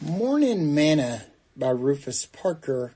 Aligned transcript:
Morning 0.00 0.74
Manna 0.74 1.26
by 1.56 1.70
Rufus 1.70 2.26
Parker, 2.26 2.94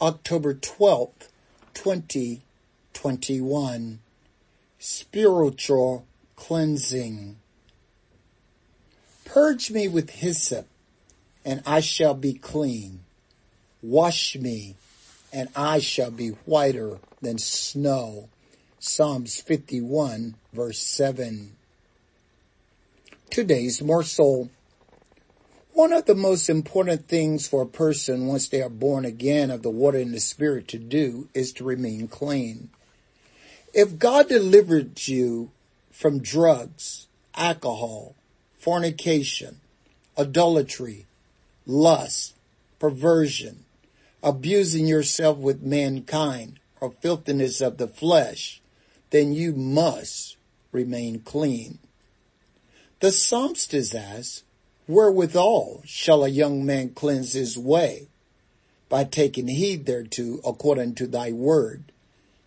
October 0.00 0.54
12th, 0.54 1.28
2021. 1.72 3.98
Spiritual 4.78 6.06
Cleansing. 6.36 7.36
Purge 9.24 9.70
me 9.70 9.88
with 9.88 10.10
hyssop, 10.10 10.66
and 11.46 11.62
I 11.66 11.80
shall 11.80 12.14
be 12.14 12.34
clean. 12.34 13.00
Wash 13.82 14.36
me, 14.36 14.76
and 15.32 15.48
I 15.56 15.78
shall 15.78 16.10
be 16.10 16.28
whiter 16.44 16.98
than 17.22 17.38
snow. 17.38 18.28
Psalms 18.78 19.40
51 19.40 20.34
verse 20.52 20.78
7. 20.78 21.56
Today's 23.30 23.80
morsel. 23.80 24.50
One 25.84 25.92
of 25.92 26.06
the 26.06 26.14
most 26.14 26.48
important 26.48 27.08
things 27.08 27.46
for 27.46 27.60
a 27.60 27.66
person 27.66 28.26
once 28.26 28.48
they 28.48 28.62
are 28.62 28.70
born 28.70 29.04
again 29.04 29.50
of 29.50 29.60
the 29.60 29.68
water 29.68 29.98
and 29.98 30.14
the 30.14 30.18
spirit 30.18 30.66
to 30.68 30.78
do 30.78 31.28
is 31.34 31.52
to 31.52 31.64
remain 31.64 32.08
clean. 32.08 32.70
If 33.74 33.98
God 33.98 34.30
delivered 34.30 35.06
you 35.06 35.50
from 35.90 36.22
drugs, 36.22 37.06
alcohol, 37.34 38.14
fornication, 38.58 39.60
idolatry, 40.16 41.04
lust, 41.66 42.34
perversion, 42.78 43.66
abusing 44.22 44.86
yourself 44.86 45.36
with 45.36 45.62
mankind, 45.62 46.60
or 46.80 46.92
filthiness 46.92 47.60
of 47.60 47.76
the 47.76 47.88
flesh, 47.88 48.62
then 49.10 49.34
you 49.34 49.52
must 49.52 50.38
remain 50.72 51.20
clean. 51.20 51.78
The 53.00 53.12
psalmist 53.12 53.74
asks, 53.94 54.44
Wherewithal 54.86 55.82
shall 55.86 56.24
a 56.24 56.28
young 56.28 56.64
man 56.64 56.90
cleanse 56.90 57.32
his 57.32 57.56
way? 57.56 58.08
By 58.88 59.04
taking 59.04 59.48
heed 59.48 59.86
thereto 59.86 60.40
according 60.46 60.94
to 60.96 61.06
thy 61.06 61.32
word. 61.32 61.84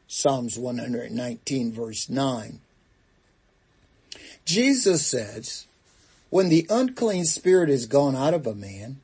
Psalms 0.08 0.58
119 0.58 1.72
verse 1.72 2.10
9. 2.10 2.60
Jesus 4.46 5.06
says, 5.06 5.68
when 6.30 6.50
the 6.50 6.68
unclean 6.70 7.26
spirit 7.26 7.70
is 7.70 7.86
gone 7.86 8.16
out 8.16 8.34
of 8.34 8.46
a 8.46 8.54
man, 8.54 8.98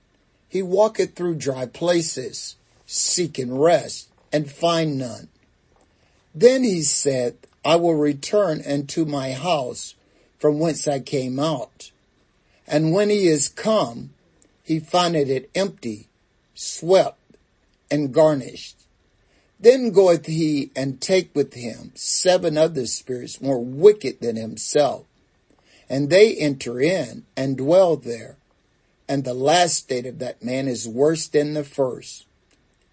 he 0.50 0.62
walketh 0.62 1.16
through 1.16 1.36
dry 1.36 1.66
places, 1.66 2.56
seeking 2.86 3.58
rest, 3.58 4.10
and 4.32 4.52
find 4.52 4.98
none. 4.98 5.30
Then 6.36 6.64
he 6.64 6.82
said, 6.82 7.38
I 7.64 7.78
will 7.78 7.96
return 7.96 8.62
unto 8.68 9.06
my 9.06 9.32
house 9.32 9.96
from 10.38 10.60
whence 10.60 10.88
I 10.88 11.00
came 11.00 11.40
out. 11.40 11.92
And 12.68 12.94
when 12.94 13.10
he 13.10 13.28
is 13.28 13.50
come, 13.50 14.12
he 14.64 14.80
findeth 14.80 15.30
it 15.30 15.50
empty, 15.54 16.08
swept, 16.56 17.20
and 17.92 18.14
garnished. 18.14 18.78
Then 19.60 19.92
goeth 19.92 20.26
he 20.26 20.72
and 20.76 21.00
take 21.00 21.34
with 21.36 21.54
him 21.54 21.92
seven 21.96 22.58
other 22.58 22.86
spirits 22.86 23.42
more 23.42 23.64
wicked 23.64 24.20
than 24.20 24.36
himself. 24.36 25.06
And 25.90 26.10
they 26.10 26.36
enter 26.36 26.82
in 26.82 27.26
and 27.36 27.58
dwell 27.58 27.96
there. 27.96 28.38
And 29.08 29.24
the 29.24 29.34
last 29.34 29.76
state 29.76 30.06
of 30.06 30.20
that 30.20 30.44
man 30.44 30.68
is 30.68 30.88
worse 30.88 31.28
than 31.28 31.54
the 31.54 31.64
first. 31.64 32.26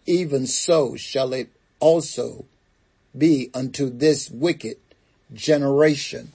Even 0.06 0.46
so 0.46 0.96
shall 0.96 1.32
it 1.32 1.48
also 1.78 2.44
be 3.16 3.50
unto 3.54 3.88
this 3.88 4.30
wicked 4.30 4.76
generation. 5.32 6.32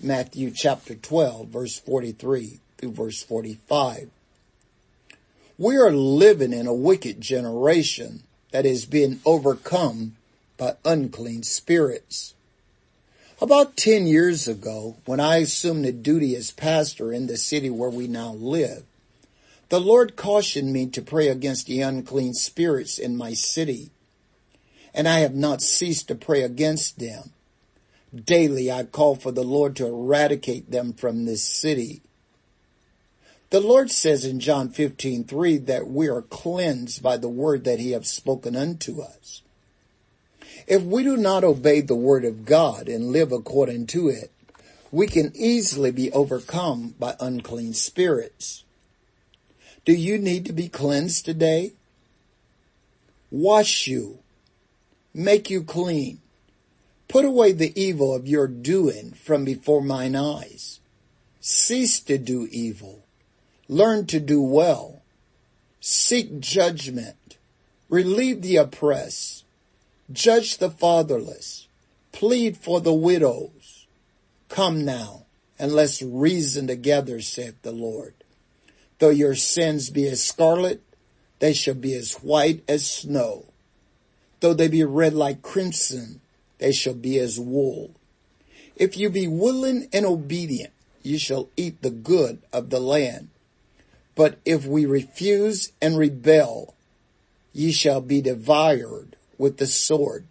Matthew 0.00 0.50
chapter 0.50 0.94
12 0.94 1.48
verse 1.48 1.78
43 1.78 2.60
through 2.78 2.92
verse 2.92 3.22
45. 3.22 4.10
We 5.58 5.76
are 5.76 5.90
living 5.90 6.52
in 6.52 6.66
a 6.66 6.74
wicked 6.74 7.20
generation 7.20 8.22
that 8.50 8.66
is 8.66 8.84
being 8.84 9.20
overcome 9.24 10.16
by 10.58 10.76
unclean 10.84 11.42
spirits. 11.42 12.34
About 13.40 13.76
10 13.76 14.06
years 14.06 14.48
ago, 14.48 14.96
when 15.04 15.20
I 15.20 15.36
assumed 15.36 15.84
the 15.84 15.92
duty 15.92 16.34
as 16.36 16.50
pastor 16.50 17.12
in 17.12 17.26
the 17.26 17.36
city 17.36 17.70
where 17.70 17.90
we 17.90 18.06
now 18.06 18.32
live, 18.32 18.84
the 19.68 19.80
Lord 19.80 20.16
cautioned 20.16 20.72
me 20.72 20.86
to 20.86 21.02
pray 21.02 21.28
against 21.28 21.66
the 21.66 21.80
unclean 21.80 22.34
spirits 22.34 22.98
in 22.98 23.16
my 23.16 23.32
city. 23.32 23.90
And 24.94 25.08
I 25.08 25.20
have 25.20 25.34
not 25.34 25.60
ceased 25.60 26.08
to 26.08 26.14
pray 26.14 26.42
against 26.42 26.98
them. 26.98 27.32
Daily 28.14 28.70
I 28.70 28.84
call 28.84 29.16
for 29.16 29.32
the 29.32 29.42
Lord 29.42 29.76
to 29.76 29.86
eradicate 29.86 30.70
them 30.70 30.92
from 30.92 31.24
this 31.24 31.42
city 31.42 32.00
the 33.50 33.60
Lord 33.60 33.90
says 33.90 34.24
in 34.24 34.40
John 34.40 34.70
15, 34.70 35.24
3 35.24 35.58
that 35.58 35.86
we 35.86 36.08
are 36.08 36.22
cleansed 36.22 37.02
by 37.02 37.16
the 37.16 37.28
word 37.28 37.64
that 37.64 37.78
he 37.78 37.92
has 37.92 38.08
spoken 38.08 38.56
unto 38.56 39.00
us. 39.00 39.42
If 40.66 40.82
we 40.82 41.04
do 41.04 41.16
not 41.16 41.44
obey 41.44 41.80
the 41.80 41.94
word 41.94 42.24
of 42.24 42.44
God 42.44 42.88
and 42.88 43.12
live 43.12 43.30
according 43.30 43.86
to 43.88 44.08
it, 44.08 44.32
we 44.90 45.06
can 45.06 45.30
easily 45.36 45.92
be 45.92 46.10
overcome 46.10 46.94
by 46.98 47.14
unclean 47.20 47.74
spirits. 47.74 48.64
Do 49.84 49.92
you 49.92 50.18
need 50.18 50.46
to 50.46 50.52
be 50.52 50.68
cleansed 50.68 51.24
today? 51.24 51.72
Wash 53.30 53.86
you. 53.86 54.18
Make 55.14 55.50
you 55.50 55.62
clean. 55.62 56.20
Put 57.06 57.24
away 57.24 57.52
the 57.52 57.80
evil 57.80 58.12
of 58.12 58.26
your 58.26 58.48
doing 58.48 59.12
from 59.12 59.44
before 59.44 59.82
mine 59.82 60.16
eyes. 60.16 60.80
Cease 61.40 62.00
to 62.00 62.18
do 62.18 62.48
evil 62.50 63.05
Learn 63.68 64.06
to 64.06 64.20
do 64.20 64.40
well. 64.42 65.02
Seek 65.80 66.40
judgment. 66.40 67.36
Relieve 67.88 68.42
the 68.42 68.56
oppressed. 68.56 69.44
Judge 70.12 70.58
the 70.58 70.70
fatherless. 70.70 71.66
Plead 72.12 72.56
for 72.56 72.80
the 72.80 72.94
widows. 72.94 73.86
Come 74.48 74.84
now 74.84 75.26
and 75.58 75.72
let's 75.72 76.02
reason 76.02 76.66
together, 76.66 77.20
saith 77.20 77.60
the 77.62 77.72
Lord. 77.72 78.14
Though 78.98 79.10
your 79.10 79.34
sins 79.34 79.90
be 79.90 80.06
as 80.06 80.22
scarlet, 80.22 80.82
they 81.38 81.52
shall 81.52 81.74
be 81.74 81.94
as 81.94 82.14
white 82.14 82.62
as 82.68 82.88
snow. 82.88 83.46
Though 84.40 84.54
they 84.54 84.68
be 84.68 84.84
red 84.84 85.14
like 85.14 85.42
crimson, 85.42 86.20
they 86.58 86.72
shall 86.72 86.94
be 86.94 87.18
as 87.18 87.38
wool. 87.38 87.90
If 88.76 88.96
you 88.96 89.10
be 89.10 89.26
willing 89.26 89.88
and 89.92 90.06
obedient, 90.06 90.72
you 91.02 91.18
shall 91.18 91.48
eat 91.56 91.82
the 91.82 91.90
good 91.90 92.42
of 92.52 92.70
the 92.70 92.80
land. 92.80 93.28
But 94.16 94.38
if 94.44 94.66
we 94.66 94.86
refuse 94.86 95.70
and 95.80 95.96
rebel, 95.96 96.74
ye 97.52 97.70
shall 97.70 98.00
be 98.00 98.20
devoured 98.22 99.14
with 99.38 99.58
the 99.58 99.66
sword, 99.66 100.26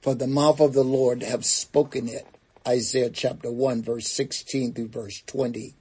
for 0.00 0.14
the 0.14 0.28
mouth 0.28 0.60
of 0.60 0.72
the 0.72 0.84
Lord 0.84 1.22
have 1.24 1.44
spoken 1.44 2.08
it. 2.08 2.26
Isaiah 2.66 3.10
chapter 3.10 3.50
1 3.50 3.82
verse 3.82 4.08
16 4.08 4.72
through 4.72 4.88
verse 4.88 5.22
20. 5.26 5.74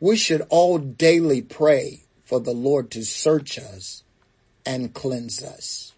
We 0.00 0.16
should 0.16 0.42
all 0.48 0.78
daily 0.78 1.42
pray 1.42 2.00
for 2.24 2.40
the 2.40 2.52
Lord 2.52 2.90
to 2.92 3.04
search 3.04 3.58
us 3.58 4.04
and 4.64 4.94
cleanse 4.94 5.42
us. 5.42 5.92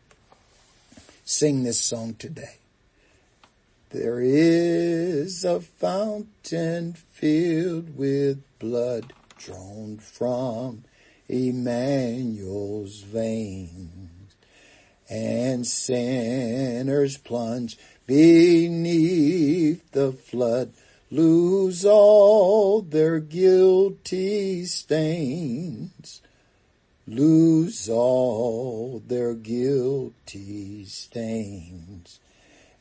Sing 1.24 1.64
this 1.64 1.80
song 1.80 2.14
today. 2.18 2.56
There 3.90 4.20
is 4.20 5.44
a 5.44 5.60
fountain 5.60 6.94
filled 6.94 7.96
with 7.96 8.42
blood 8.58 9.12
drawn 9.44 9.98
from 9.98 10.84
Emmanuel's 11.28 13.00
veins, 13.02 14.34
and 15.08 15.66
sinners 15.66 17.18
plunge 17.18 17.78
beneath 18.06 19.90
the 19.92 20.12
flood, 20.12 20.72
lose 21.10 21.84
all 21.84 22.80
their 22.80 23.20
guilty 23.20 24.64
stains, 24.64 26.22
lose 27.06 27.88
all 27.88 29.02
their 29.06 29.34
guilty 29.34 30.84
stains 30.86 32.20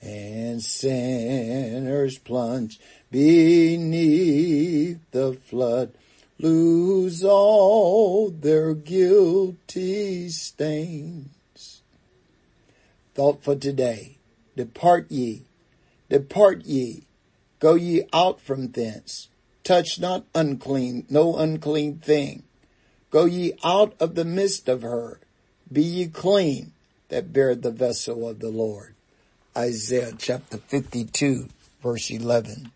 and 0.04 0.62
sinners 0.62 2.18
plunge 2.18 2.80
beneath 3.10 5.00
the 5.12 5.34
flood, 5.34 5.94
lose 6.40 7.24
all 7.24 8.30
their 8.30 8.74
guilty 8.74 10.30
stains. 10.30 11.82
Thought 13.16 13.44
for 13.44 13.56
today. 13.56 14.18
Depart 14.56 15.10
ye, 15.10 15.46
depart 16.10 16.66
ye, 16.66 17.06
go 17.60 17.74
ye 17.74 18.04
out 18.14 18.40
from 18.40 18.68
thence. 18.68 19.30
Touch 19.64 20.00
not 20.00 20.26
unclean, 20.36 21.06
no 21.10 21.38
unclean 21.38 21.98
thing. 21.98 22.44
Go 23.10 23.26
ye 23.26 23.54
out 23.64 23.96
of 24.00 24.16
the 24.16 24.26
midst 24.26 24.70
of 24.70 24.82
her. 24.82 25.20
Be 25.72 25.82
ye 25.82 26.08
clean 26.08 26.74
that 27.10 27.34
bear 27.34 27.56
the 27.56 27.72
vessel 27.72 28.28
of 28.28 28.40
the 28.40 28.50
Lord. 28.50 28.96
Isaiah 29.58 30.14
chapter 30.18 30.58
52 30.58 31.48
verse 31.82 32.12
11. 32.12 32.72